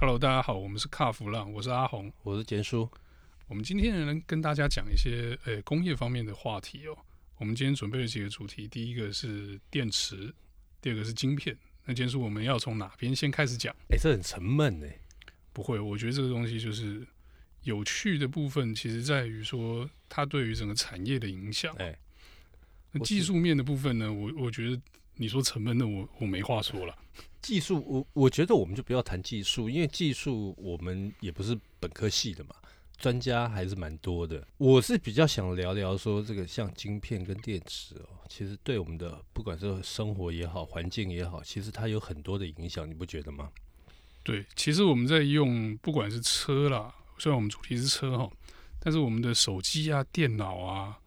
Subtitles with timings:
[0.00, 2.88] Hello，大家好，我们是卡弗浪，我是阿红，我是简叔。
[3.48, 6.96] 我们今天呢，跟大家讲一些呃、欸、工业方面的话题哦。
[7.38, 10.32] 我们今天准备了几个主题，第一个是电池，
[10.80, 11.58] 第二个是晶片。
[11.84, 13.74] 那简叔，我们要从哪边先开始讲？
[13.90, 15.00] 哎、欸，这很沉闷哎。
[15.52, 17.04] 不会，我觉得这个东西就是
[17.64, 21.74] 有趣的部分，其实在于说它对于整个产业的影响。
[21.74, 21.98] 哎、欸，
[22.92, 24.80] 那技术面的部分呢，我我觉得
[25.18, 26.96] 你说成本，那我我没话说了。
[27.42, 32.54] 技术，我我觉得我们就不要谈技术，因为技术我们也不是本科系的嘛，
[32.96, 34.46] 专家还是蛮多的。
[34.58, 43.50] 我是比较想聊聊说这个像晶片跟电池哦，其实对我们的不管是生活也好，环境也好，其实它有很多的影响，你不觉得吗？
[44.24, 48.30] 对，其实我们在用不管是车啦，虽然我们主题是车哈，
[48.80, 50.98] 但是我们的手机啊、电脑啊。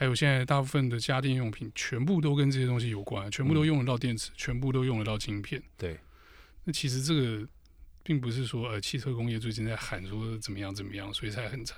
[0.00, 5.62] 还有现在大部分的家电用品，全部都跟这些东西有关，全部都用得到电池，嗯、全部都用得到晶片。
[5.76, 6.00] 对，
[6.64, 7.46] 那其实这个
[8.02, 11.76] 并不是说呃汽车工业最近在喊说怎么样怎么样，所以才很惨，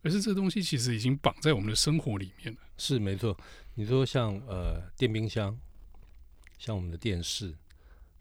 [0.00, 2.58] 而是这东西其实已经绑在我们的生活里面了。
[2.78, 3.38] 是没错，
[3.74, 5.54] 你说像呃电冰箱，
[6.56, 7.54] 像我们的电视。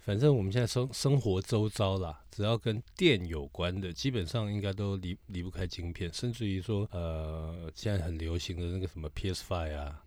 [0.04, 10.04] 反正我们现在生生活周遭啦，只要跟电有关的，基本上应该都离离不开晶片，甚至于说，呃，现在很流行的那个什么 PS Five 啊，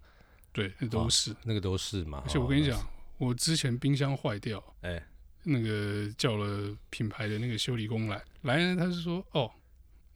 [0.52, 2.22] 对，那都是、哦、那个都是嘛。
[2.24, 2.84] 而且我跟你讲，
[3.18, 5.00] 我之前冰箱坏掉，哎，
[5.44, 9.48] 那个叫了品牌的那个修理工来，来呢，他是说，哦，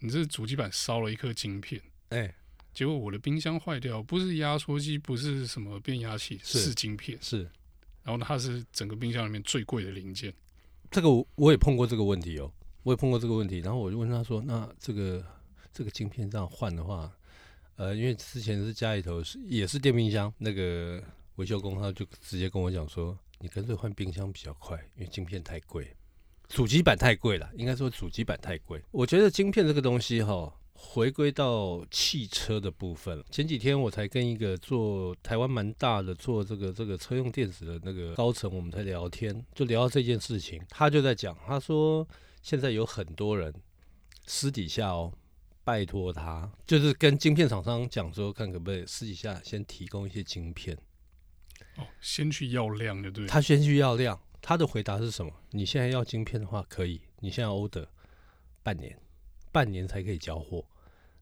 [0.00, 2.34] 你这主机板烧了一颗晶片，哎，
[2.74, 7.48] 结果我的冰箱坏掉，不是压缩机，不是什么变压器，是，是晶片，是。
[8.08, 10.32] 然后它是整个冰箱里面最贵的零件，
[10.90, 12.50] 这个我也碰过这个问题哦，
[12.82, 13.58] 我也碰过这个问题。
[13.58, 15.22] 然后我就问他说：“那这个
[15.74, 17.12] 这个晶片这样换的话，
[17.76, 21.02] 呃，因为之前是家里头是也是电冰箱，那个
[21.36, 25.94] 维修工他就直接跟我讲说，你干脆换冰箱比较快，因为晶片太贵，
[26.48, 28.82] 主机板太贵了，应该说主机板太贵。
[28.90, 40.62] 我觉得晶片这个东西哈、哦。”回归到汽车的部分，前几天我才跟一个做台湾蛮大的做这个这个车用电子的那个高层，我们在聊天，就聊到这件事情。
[40.70, 42.06] 他就在讲，他说
[42.42, 43.52] 现在有很多人
[44.24, 45.12] 私底下哦，
[45.64, 50.78] 拜托他，就是跟晶片厂商讲说，看可不可以私底下先提供一些晶片。
[51.76, 53.26] 哦，先去要量的，对。
[53.26, 55.32] 他先去要量，他的回答是什么？
[55.50, 57.86] 你现在要晶片的话，可以，你现在 order
[58.62, 58.96] 半年。
[59.50, 60.62] 半年才可以交货，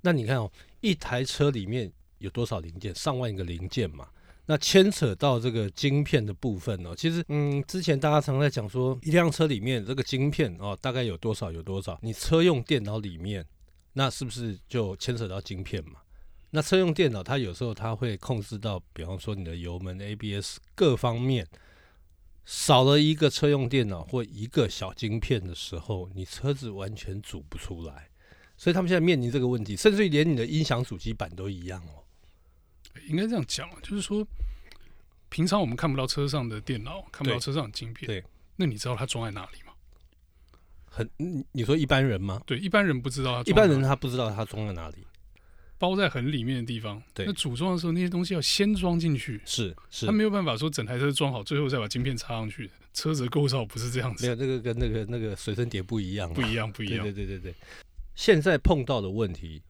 [0.06, 0.48] 那你看哦，
[0.82, 2.94] 一台车里面有多少零件？
[2.94, 4.06] 上万个零件嘛。
[4.46, 11.50] 那牵扯到这个晶片的部分哦，其实嗯，之前大家常在讲说，一辆车里面这个晶片哦，大概有多少？
[11.50, 11.98] 有多少？
[12.02, 13.44] 你车用电脑里面，
[13.94, 15.98] 那是不是就牵扯到晶片嘛？
[16.50, 21.44] 那车用电脑它有时候它会控制到，比方说你的油门、ABS 各方面。
[22.44, 28.08] 少了一个车用电脑或一个小晶片的时候，你车子完全组不出来。
[28.56, 32.02] 所以他们现在面临这个问题，甚至于连你的音响主机板都一样哦。
[33.08, 34.26] 应该这样讲，就是说，
[35.28, 38.24] 平常我们看不到车上的电脑，看不到车上的晶片，对，
[38.56, 39.72] 那你知道它装在哪里吗？
[40.88, 42.40] 很，你说一般人吗？
[42.46, 44.96] 对，一般人不知道，一般人他不知道它装在哪里，
[45.76, 47.02] 包在很里面的地方。
[47.12, 52.70] 对，那组装的时候那些东西要先装进去，是是，他没有办法说整台车装好，最后再把晶片插上去。
[52.94, 57.54] 车子的构造不是这样子，没有那个跟那个那个随身碟不一样，不一样，不一样，对对对对对。
[58.16, 59.62] 现在碰到的问题，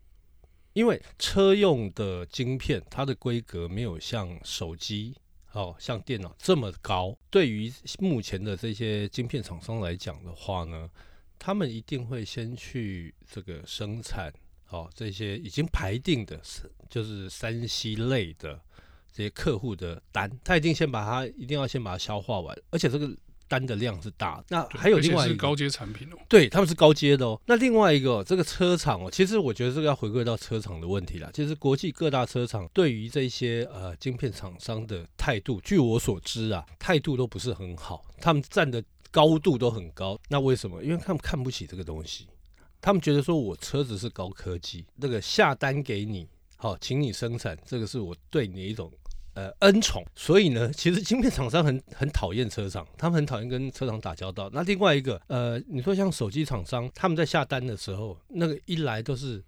[0.72, 5.14] 因为车用的晶片，它的规格没有像手机、
[5.52, 7.18] 哦像电脑这么高。
[7.28, 10.88] 对于目前的这些晶片厂商来讲的话呢，
[11.38, 14.32] 他们一定会先去这个生产，
[14.70, 16.40] 哦这些已经排定的，
[16.88, 18.60] 就是三 C 类的
[19.12, 23.14] 这些客户的单，他一定先把它，一定要先把它消化完，而且这个。
[23.48, 27.40] 单的量是大，那还有另外一个是高阶产品哦，对，他们是高阶的哦。
[27.46, 31.30] 那另外一个这个车厂哦，其实我觉得这个要回归到车厂的问题了。
[31.32, 40.18] 其实国际各大车厂对于这些呃晶片厂商的态度，据我所知啊，态度都不是很好，他们站的高度都很高。
[40.28, 40.82] 那为什么？
[40.82, 42.26] 因为他们看不起这个东西，
[42.80, 46.26] 他们觉得说我车子是高科技，那个下单给你，
[46.56, 48.92] 好，请你生产，这个是我对你的一种。
[49.36, 54.48] 呃，恩宠，所以呢，其实晶片厂商很很讨厌车厂，他们很讨厌跟车厂打交道。
[54.50, 59.44] 那另外一个，呃，你说像手机厂商，他们在下单的时候，那个一来都是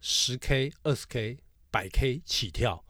[0.00, 1.36] 十 K、二十 K、
[1.72, 2.84] 百 K 起跳，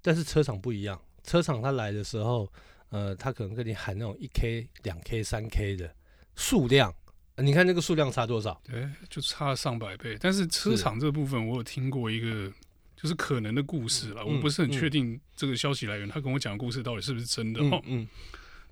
[0.00, 2.50] 但是车厂不一样，车厂他来的时候，
[2.88, 5.94] 呃，他可能跟你喊那种一 K、两 K、三 K 的
[6.34, 6.90] 数量，
[7.36, 8.58] 你看那个数量差多少？
[8.64, 10.16] 对，就差上百倍。
[10.18, 12.50] 但是车厂这部分，我有听过一个。
[12.96, 16.08] 就是可能的故事了，嗯、我不是很确定这个消息来源。
[16.08, 17.60] 嗯、他跟我讲的故事到底是不是真的？
[17.60, 18.08] 哦、嗯，嗯，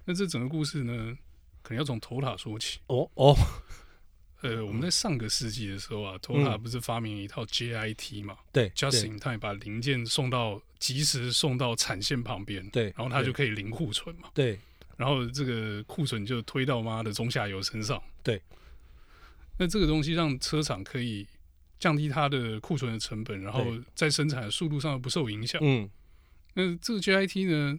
[0.04, 1.16] 那这整个故事呢，
[1.62, 2.80] 可能要从 Toyota 说起。
[2.86, 3.34] 哦哦，
[4.40, 8.38] 呃，我们在上个世纪的时候啊，Toyota 不是发明一套 JIT 嘛？
[8.52, 14.30] 对，Just in time，把零件送到及时送到产线旁边，对，然后它就可以零库存嘛。
[14.34, 14.58] 对，
[14.96, 18.02] 然后这个库存就推到妈的中下游身上。
[18.22, 18.42] 对，
[19.58, 21.26] 那这个东西让车厂可以
[21.82, 25.60] 降低它的库存的成本，然后在生产的速度上不受影响。
[25.64, 25.90] 嗯，
[26.54, 27.76] 那这个 JIT 呢，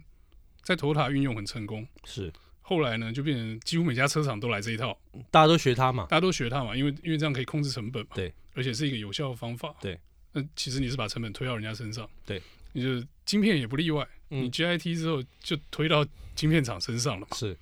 [0.61, 1.87] 在 Toyota 运用很成功。
[2.03, 2.29] 是。
[2.61, 4.99] 后来呢，就变成几乎每家车厂都来这一套，
[5.31, 9.97] 大家都学它嘛，大家都学它嘛，因为因为这样可以控制成本嘛，对，而且是一个有效的方法，对。
[10.33, 12.41] 那其实你是把成本推到人家身上，对，
[12.73, 17.57] 你就晶片也不例外，嗯、你 JIT 之后就推到晶片厂身上了嘛，是。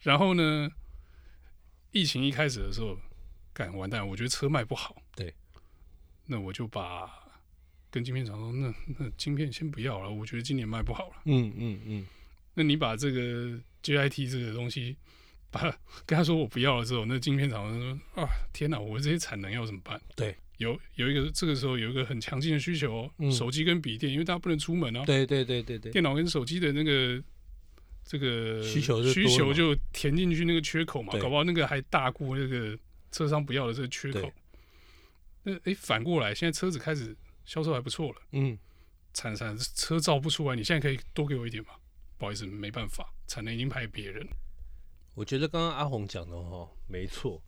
[0.00, 0.70] 然后呢，
[1.90, 2.96] 疫情一开始的时候，
[3.52, 5.32] 干完蛋，我觉得车卖不好，对，
[6.30, 7.10] 那我就把
[7.90, 12.06] 跟晶片厂说，那那晶片先不要了，我觉得今年卖不好了，嗯嗯嗯，
[12.54, 13.60] 那你把这个。
[13.82, 14.94] G I T 这个东西，
[15.50, 15.62] 把
[16.04, 19.98] 跟他说我不要了之后，那晶片厂商说啊，天哪，我这些产能要怎么办？
[20.14, 25.02] 对，有有一个这个时候有一个很强劲的需求，嗯、手机跟笔电，因为大家不能出门啊。
[25.06, 27.24] 对对对对对，电脑跟手机的那个
[28.04, 32.78] 这个需求需求就填进去那个缺口嘛，搞不好那个还大过那个
[33.10, 34.30] 车商不要的这个缺口。
[35.42, 38.58] 那诶，反过来，现在车子开始销售还不错了，嗯，
[39.12, 41.70] 产产车造不出来，你现在可以多给我一点吗？
[42.18, 44.26] 不好意思，没办法，产能已经派别人。
[45.14, 47.42] 我觉得刚刚阿红讲的哦，没错。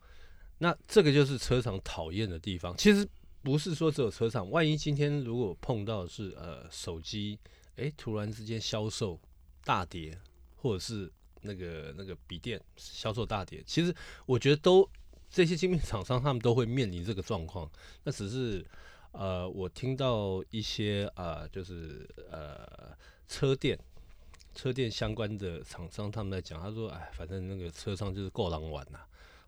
[0.58, 2.76] 那这个就是车厂讨厌的地方。
[2.76, 3.08] 其实
[3.42, 7.38] 不是说只有车厂，万一今天如果碰到是呃手机，
[7.76, 9.20] 诶，突然之间销售
[9.64, 10.18] 大跌，
[10.56, 11.12] 或者是
[11.42, 13.94] 那个那个笔电销售大跌，其实
[14.26, 14.88] 我觉得都
[15.32, 17.69] 这些晶片厂商他们都会面临这个状况。
[18.05, 18.64] 那只是
[19.12, 22.94] 呃，我听到一些啊、就是呃
[23.26, 23.79] 车店。
[24.55, 28.99] 车电相关的厂商他们在讲，他说：“哎，反正那个车商就是够狼玩呐，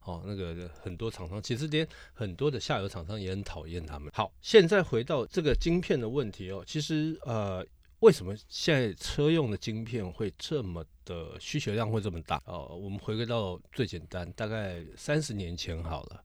[0.04, 7.62] 哦，那个很多厂商其实连很多的下游厂商也很讨厌他们。”好，现在回到这个晶片的问题哦，其实呃，
[8.04, 12.38] 为什么现在车用的晶片会这么的需求量会这么大？
[12.44, 16.22] 哦，我们回归到最简单，大概三十年前好了，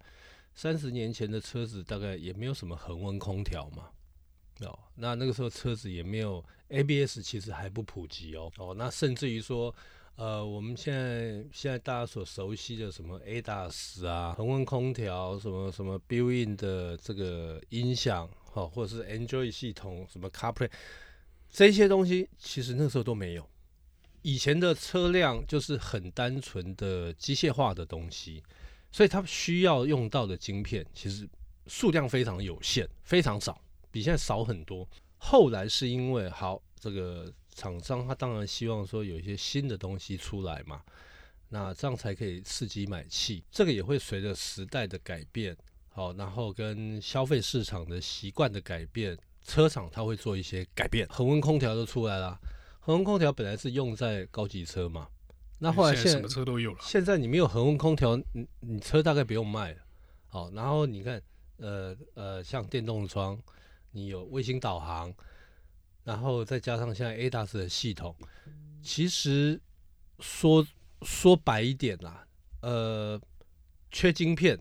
[0.53, 3.91] 三十年前的车子大概也没有什么恒温空调嘛。
[4.67, 8.51] 哦，那那个时候车子也没有 ABS，其实还不普及哦。
[8.57, 9.73] 哦，那甚至于说，
[10.17, 20.69] 呃，我们现在现在大家所熟悉的什么 ADAS 啊，恒温空调，什么什么 built-in 的这个音响，哈、或者是 Android 系统，什么 CarPlay，
[21.51, 23.49] 这些东西其实那时候都没有。
[24.21, 28.43] 以前的车辆就是很单纯的机械化的东西，
[28.91, 31.27] 所以它需要用到的晶片其实
[31.67, 33.61] 数量非常有限，非常少。
[33.91, 34.87] 比现在少很多。
[35.17, 40.81] 后来是因为好，这个厂商他当然希望说有一些新的东西出来嘛，
[41.49, 43.43] 那这样才可以刺激买气。
[43.49, 45.57] 这个也会随着时代的改变，
[45.87, 49.17] 好，然后跟消费市场的习惯的改变，
[49.49, 51.07] 车厂它会做一些改变。
[51.09, 52.39] 恒温空调都出来了，
[52.79, 55.07] 恒温空调本来是用在高级车嘛，
[55.57, 56.79] 那后来现在，现在什么车都有了。
[56.81, 59.79] 现在你没有恒温空调，你你车大概不用卖了。
[60.27, 61.21] 好，然后你看，
[61.57, 63.37] 呃呃，像电动窗。
[63.91, 65.11] 你有卫星导航，
[66.03, 68.15] 然后再加上现在 ADAS 的系统，
[68.83, 69.59] 其实
[70.19, 70.63] 说
[71.01, 72.23] 说白一点啦，
[72.61, 73.19] 呃，
[73.89, 74.59] 缺晶片，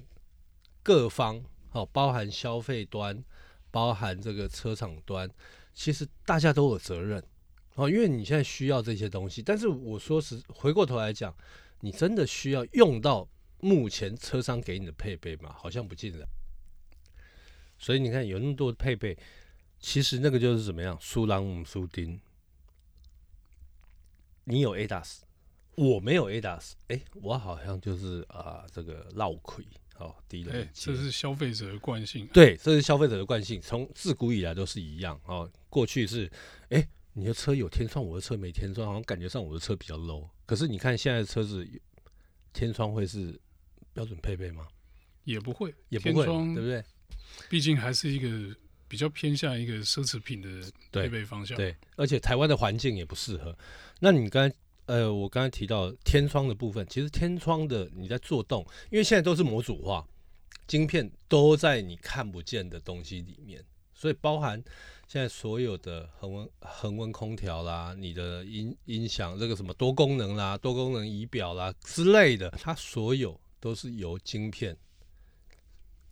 [0.83, 3.23] 各方哦，包含消费端，
[3.79, 5.31] 包含这个车厂端，
[5.73, 7.23] 其实大家都有责任
[7.77, 11.33] 哦，因为你现在需要这些东西，但是我说实，回过头来讲，
[11.79, 13.29] 你真的需要用到
[13.61, 15.55] 目前车商给你的配备吗？
[15.57, 16.27] 好像不尽然。
[17.79, 19.17] 所以你看，有那么多配备，
[19.79, 20.99] 其实那个就是怎么样？
[21.01, 22.21] 苏朗姆苏丁。
[24.43, 25.21] 你有 ADAS，
[25.77, 29.65] 我没有 ADAS，哎，我好像就是啊、呃，这个落亏
[29.99, 30.53] 哦，低了。
[30.53, 32.27] 哎，这是消费者的惯性。
[32.33, 35.51] 对，这是消费者的惯性，从自古以来都是一样哦。
[35.69, 36.31] 过去是，
[36.71, 40.29] 哎，你的车有天窗，我的车没天窗，好像感觉上我的车比较 low。
[40.47, 41.69] 可是你看现在的车子，
[42.53, 43.39] 天窗会是
[43.93, 44.67] 标准配备吗？
[45.25, 46.83] 也不会，也不会，对不对？
[47.51, 48.57] 毕竟还是一个
[48.89, 50.49] 比较偏向一个奢侈品的
[50.91, 53.57] 配备方向，对，对，而且台湾的环境也不适合。
[54.01, 54.57] 那你刚才
[54.89, 60.03] 呃，我刚才提到天窗的部分，其实天窗的你在做动，因为现在都是模组化，
[60.67, 63.63] 晶片都在你看不见的东西里面，
[63.95, 64.57] 所以包含
[65.07, 74.75] 现在所有的恒温恒温空调啦，你的音音响这个什么多功能啦、多功能仪表啦之类的，它所有都是由晶片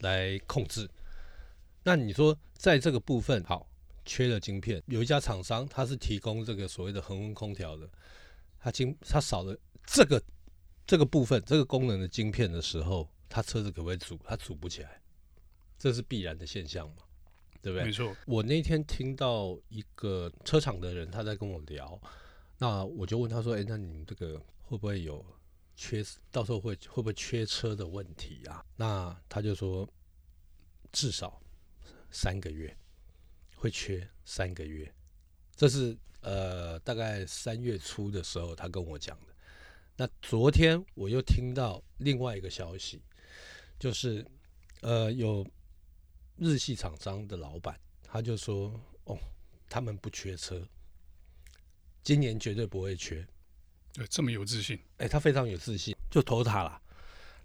[0.01, 0.87] 来控制。
[1.83, 3.67] 那你说，在这个部分好
[4.05, 7.89] 缺了晶片，有一家厂商，它是提供这个所谓的恒温空调的，
[8.67, 10.21] 他晶它少了这个
[10.85, 14.19] 这个部分这个功能的晶片的时候，它车子可不可以组？
[14.25, 15.01] 它组不起来，
[15.79, 17.05] 这是必然的现象嘛，
[17.63, 17.85] 对不对？
[17.85, 18.13] 没错。
[18.27, 21.97] 我那天听到一个车厂的人他在跟我聊，
[22.59, 25.25] 那我就问他说：“哎，那你们这个会不会有
[25.77, 26.05] 缺？
[26.33, 29.89] 到时候会会不会缺车的问题啊？”那他就说
[30.91, 31.41] ：“至少
[32.11, 32.77] 三个月
[33.55, 34.93] 会缺三个月。”
[35.55, 35.97] 这是
[36.27, 39.35] 呃大概三月初的时候他跟我讲的。
[39.97, 43.01] 那昨天我又听到另外一个消息，
[43.79, 44.27] 就是，
[44.81, 45.47] 呃，有
[46.37, 49.17] 日系厂商的老板，他就说，哦，
[49.71, 50.67] 他们不缺车，
[52.03, 53.27] 今年绝对不会缺。
[53.95, 54.79] 对，这么有自信？
[54.99, 56.83] 哎，他非常有自信，就投他了。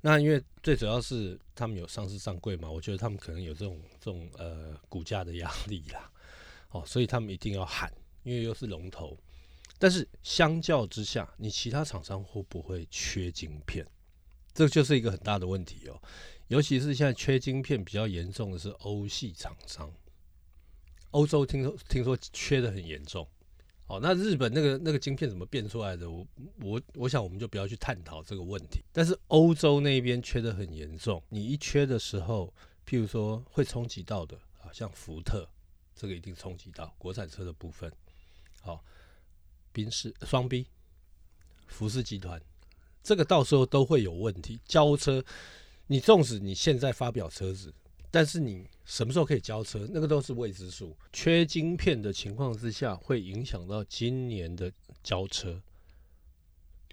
[0.01, 6.11] 那因为最主要是他们有上市上柜嘛，我觉得他们可能有这种这种呃股价的压力啦，
[6.71, 7.89] 哦，所以他们一定要喊，
[8.23, 9.17] 因为又是龙头。
[9.79, 13.85] 但是相较之下，你其他厂商会不会缺晶片？
[14.53, 15.99] 这就是一个很大的问题哦。
[16.49, 19.91] 尤其是现在缺晶片比较严重的是欧系厂商，
[21.11, 23.27] 欧洲听说听说缺的很严重。
[23.87, 26.09] 哦，那日本那个那个晶片怎么变出来的？
[26.09, 26.27] 我
[26.59, 28.83] 我我想我们就不要去探讨这个问题。
[28.91, 32.53] 但是欧洲那边缺的很严重，你一缺的时候，
[32.85, 35.49] 譬如说会冲击到的啊，像福特
[35.95, 37.91] 这个一定冲击到国产车的部分。
[38.61, 38.83] 好。
[39.73, 40.67] 宾士双 B，
[41.65, 42.41] 福斯集团，
[43.01, 44.59] 这个到时候都会有问题。
[44.65, 45.23] 交车，
[45.87, 47.73] 你纵使你现在发表车子，
[48.11, 50.93] 但是你什么时候可以交车，那个都是未知数。
[51.13, 54.69] 缺晶片的情况之下，会影响到今年的
[55.01, 55.61] 交车。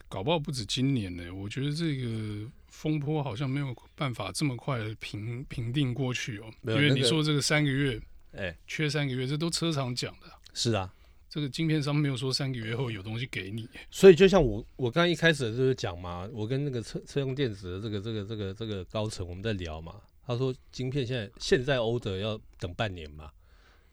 [0.09, 6.73] 搞不好不止今年呢、欸，我觉得这个风波好像没有办法这么快的平平定过去哦、喔。
[6.75, 10.33] 因为你说这个三个月，哎，缺三个月，这都车厂讲的。
[10.55, 10.95] 是啊。
[11.31, 23.31] 这个晶片商没有说三个月后有东西给你，所以就像我我刚刚一开始就是讲嘛，我跟那个车车用电子的这个这个这个这个高层我们在聊嘛，他说晶片现在现在 order 要等半年嘛，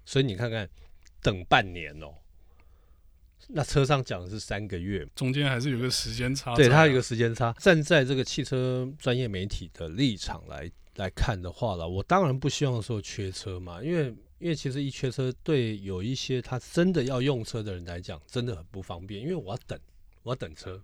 [0.06, 0.70] 所以你看看
[1.22, 2.16] 等半年哦，
[3.50, 7.52] 那车上讲的是三个月，中间还是有个时间差，啊，对，它有一个时间差。
[7.60, 14.16] 站在这个汽车专业媒体的立场来来看的话了，我当然不希望说缺车嘛，因为。
[14.38, 19.22] 因为其实一缺车，对有一些他真的要用车的人来讲，真的很不方便。
[19.22, 19.80] 因为我要等，
[20.24, 20.84] 我要等车，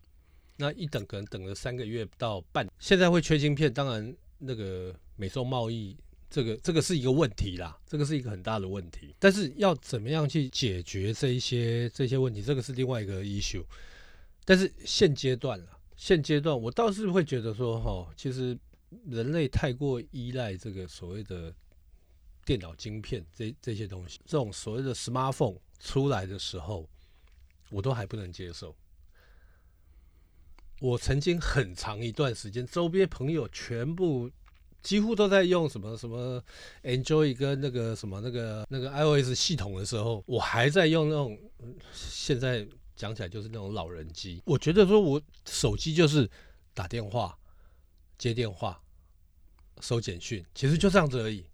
[0.55, 2.65] 那一等可能等了三个月到半。
[2.79, 5.97] 现在会缺晶片，当然那个美中贸易
[6.29, 9.13] 这个这个是一个问题啦，这个是一个很大的问题。
[9.19, 13.65] 但是要怎么样去解决这一些这些问题，这个是另外一个 issue。
[14.45, 18.57] 但是现阶段了，现阶段我倒是会觉得说，哈，其实
[19.09, 21.53] 人类太过依赖这个所谓的。
[22.45, 26.89] 电脑晶片这这些东西，这种所谓的 smartphone 出来的时候，
[27.69, 28.75] 我都还不能接受。
[30.79, 34.31] 我曾经很长一段时间，周边朋友全部
[34.81, 36.43] 几乎都在用什么什么
[36.81, 41.37] Android 跟那个什么那个那个 iOS 系统的时候，我还在用那种
[41.93, 44.41] 现在讲起来就是那种老人机。
[44.43, 46.27] 我觉得说我手机就是
[46.73, 47.37] 打电话、
[48.17, 48.81] 接电话、
[49.81, 51.45] 收简讯，其实就这样子而已。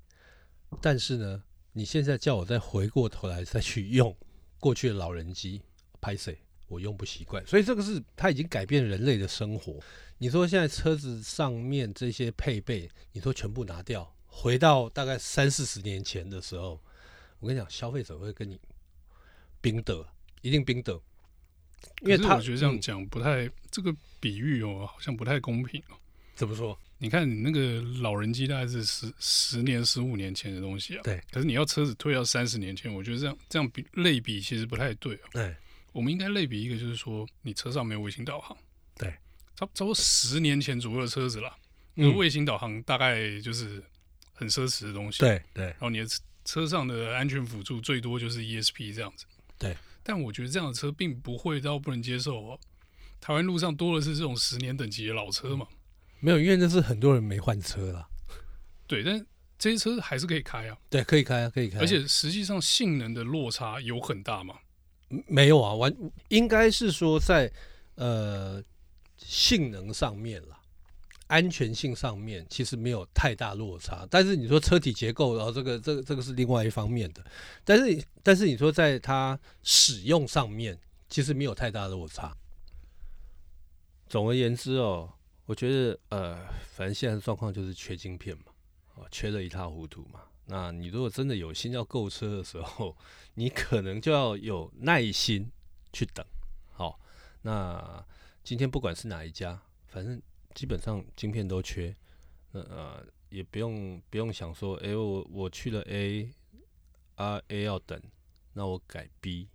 [0.82, 1.44] 但是呢，
[1.74, 4.16] 你现在叫我再回过头来再去用
[4.60, 5.62] 过去的老人机，
[6.02, 6.38] 拍谁？
[6.68, 7.46] 我用不习惯。
[7.48, 9.80] 所以这个是它已经改变人类的生活。
[10.18, 16.82] 你说现在车子上面这些配备，你说全部拿掉，回到大概三四十年前的时候，
[17.40, 18.60] 我跟你讲，消费者会跟你
[19.62, 20.06] 冰的，
[20.42, 21.00] 一定冰的。
[22.02, 25.96] 因为他我觉得这样讲不太，嗯、这个比喻哦，好像不太公平哦。
[26.36, 26.78] 怎么说？
[27.00, 31.02] 你看，你那个老人机大概是十十年、十五年前的东西啊。
[31.04, 31.22] 对。
[31.32, 35.30] 可是你要车子推到三十年前，我觉得这样这样比类比其实不太对啊。
[35.32, 35.56] 对。
[35.92, 38.58] 我们应该类比一个，就是说你车上没有卫星导航。
[38.98, 39.10] 对。
[39.56, 41.56] 差差不多十年前左右的车子了，
[41.96, 43.84] 嗯，卫星导航大概就是
[44.34, 45.20] 很奢侈的东西。
[45.20, 45.66] 对对。
[45.66, 46.08] 然后你的
[46.46, 49.26] 车上的安全辅助最多就是 ESP 这样子。
[49.60, 49.78] 对。
[50.02, 52.60] 但我觉得这样的车并不会到不能接受哦。
[53.20, 55.68] 台湾路上多的是这种十年等级的老车嘛。
[56.20, 58.08] 没有，因为那是很多人没换车啦。
[58.88, 59.26] 对，但
[59.60, 60.78] 这些车还是可以开啊。
[60.90, 61.82] 对，可以开啊，可以开啊。
[61.82, 64.56] 而且实际上性能的落差有很大吗？
[65.28, 65.94] 没有啊，完
[66.30, 67.52] 应该是说在
[67.96, 68.64] 呃
[69.18, 70.60] 性能上面啦，
[71.28, 74.08] 安全性上面其实没有太大落差。
[74.10, 77.24] 但是你说车体结构，然后这个这个这个是另外一方面的。
[77.64, 82.36] 但是但是你说在它使用上面，其实没有太大的落差。
[84.08, 85.14] 总而言之哦。
[85.48, 88.52] 我觉得，呃，反正现在的状况就是缺晶片嘛，
[88.96, 90.24] 啊，缺得一塌糊涂嘛。
[90.46, 92.96] 那你如果真的有心要购车的时候，
[93.36, 95.50] 你可能就要有耐心
[95.94, 96.26] 去等。
[96.74, 97.00] 好，
[97.44, 98.06] 那
[98.44, 100.22] 今天不管是哪一家，反正
[100.54, 101.96] 基本上晶片都缺，
[102.52, 106.30] 那呃也不用不用想说，哎、我我去了 A，
[107.16, 107.98] 啊 A 要等，
[108.52, 109.48] 那我改 B，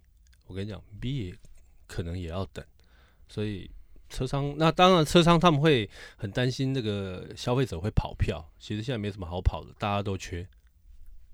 [0.46, 1.38] 我跟你讲 B 也
[1.86, 2.64] 可能也要等，
[3.28, 3.70] 所以
[4.12, 10.46] 车商那当然车商他们会很担心那个消费者会跑票，其实现在没什么好跑的，大家都缺，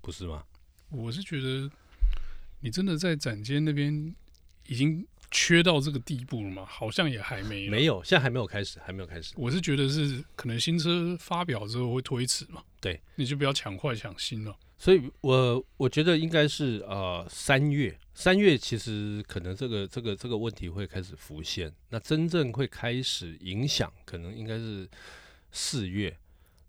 [0.01, 0.43] 不是吗？
[0.89, 1.69] 我是觉得
[2.61, 4.15] 你真的在展间那边
[4.67, 5.05] 已经。
[5.31, 6.65] 缺到这个地步了吗？
[6.67, 7.69] 好像也还没。
[7.69, 9.35] 没有，现在还没有开始，还没有开始。
[9.37, 12.63] 我是觉得是可能新车发表之后会推迟嘛。
[12.81, 14.57] 对，你就不要抢快抢新了。
[14.79, 21.71] 所以我我觉得应该是呃三月，三月其实可能这个这个这个问题会开始浮现。
[21.89, 24.89] 那真正会开始影响，可能应该是
[25.51, 26.17] 四月。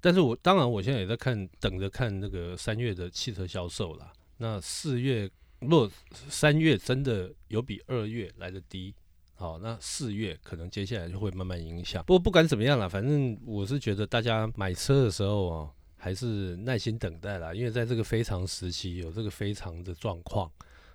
[0.01, 4.13] 但是我当然我现在也在看，等着看那个三月的汽车销售啦。
[4.37, 5.31] 那四月。
[5.61, 5.91] 若
[6.31, 8.95] 三月真的有比二月来的低，
[9.35, 12.03] 好，那四月可能接下来就会慢慢影响。
[12.07, 20.51] 不过不管怎么样啦，反正我是觉得大家买车的时候哦，还是耐心等待啦，因为在这个非常时期有这个非常的状况。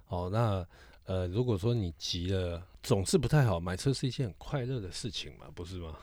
[0.06, 0.68] 好，那
[1.06, 3.60] 呃，如果说你急了，总是不太好。
[3.60, 5.96] 买车是一件很快乐的事情嘛，不是吗？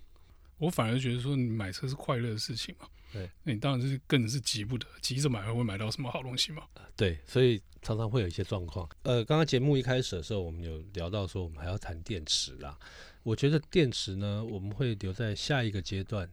[0.56, 2.88] 我反而觉得说，你买车是快乐的事情嘛。
[3.12, 6.62] 对，那你当然是更是急不得，急着买会会买到什么好东西嘛？
[6.96, 8.88] 对，所以常常会有一些状况。
[9.02, 12.76] 呃，刚刚节目一开始的时候，我们有聊到说，我们还要谈电池啦。
[13.22, 16.28] 我觉得电池呢，我们会留在下一个阶段，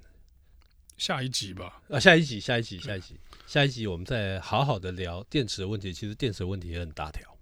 [0.98, 1.82] 下一集吧。
[1.90, 5.94] 啊，下一集，下一集，下一集，下一集，我们再好好的聊电池的问题。
[5.94, 7.38] 其实电池的问题也很大条。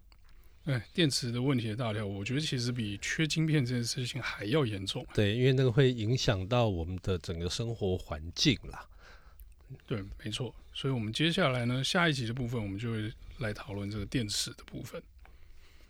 [0.66, 5.06] 哎，电池的问题也大条，我觉得其实比缺晶片这件事情还要严重。
[5.14, 8.88] 对，因为那个会影响到我们的整个生活环境啦。
[9.88, 10.54] 对，没错。
[10.74, 15.02] 所以，我们接下来呢，下一集的部分，我们就会来讨论这个电池的部分。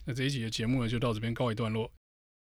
[0.05, 1.91] 那这一集的节目呢，就到这边告一段落。